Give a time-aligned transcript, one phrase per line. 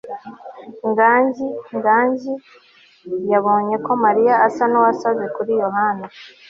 [0.89, 2.33] nganji] nganji
[3.31, 6.05] yabonye ko mariya asa nkuwasaze kuri yohana